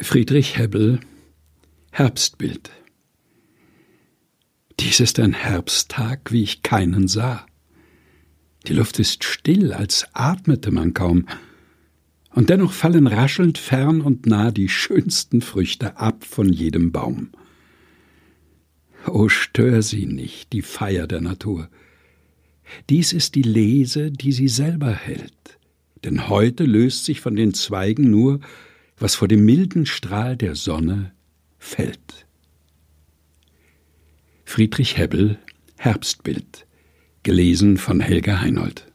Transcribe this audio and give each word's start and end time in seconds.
Friedrich 0.00 0.56
Hebbel 0.56 1.00
Herbstbild 1.90 2.70
Dies 4.78 5.00
ist 5.00 5.18
ein 5.18 5.32
Herbsttag, 5.32 6.30
wie 6.30 6.44
ich 6.44 6.62
keinen 6.62 7.08
sah. 7.08 7.44
Die 8.68 8.74
Luft 8.74 9.00
ist 9.00 9.24
still, 9.24 9.72
als 9.72 10.06
atmete 10.12 10.70
man 10.70 10.94
kaum, 10.94 11.26
und 12.30 12.48
dennoch 12.48 12.72
fallen 12.72 13.08
raschelnd 13.08 13.58
fern 13.58 14.00
und 14.00 14.24
nah 14.24 14.52
die 14.52 14.68
schönsten 14.68 15.40
Früchte 15.40 15.96
ab 15.96 16.24
von 16.24 16.52
jedem 16.52 16.92
Baum. 16.92 17.30
O 19.08 19.28
stör 19.28 19.82
sie 19.82 20.06
nicht, 20.06 20.52
die 20.52 20.62
Feier 20.62 21.08
der 21.08 21.22
Natur. 21.22 21.68
Dies 22.88 23.12
ist 23.12 23.34
die 23.34 23.42
Lese, 23.42 24.12
die 24.12 24.30
sie 24.30 24.48
selber 24.48 24.92
hält, 24.92 25.58
denn 26.04 26.28
heute 26.28 26.62
löst 26.62 27.04
sich 27.04 27.20
von 27.20 27.34
den 27.34 27.52
Zweigen 27.52 28.10
nur 28.12 28.38
was 29.00 29.14
vor 29.14 29.28
dem 29.28 29.44
milden 29.44 29.86
Strahl 29.86 30.36
der 30.36 30.54
Sonne 30.54 31.12
fällt. 31.58 32.26
Friedrich 34.44 34.96
Hebbel 34.96 35.38
Herbstbild 35.76 36.66
gelesen 37.22 37.76
von 37.76 38.00
Helga 38.00 38.40
Heinold 38.40 38.86